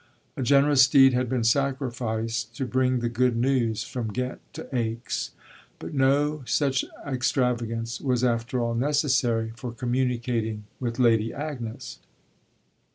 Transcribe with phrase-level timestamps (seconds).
[0.35, 5.29] A generous steed had been sacrificed to bring the good news from Ghent to Aix,
[5.77, 11.99] but no such extravagance was after all necessary for communicating with Lady Agnes.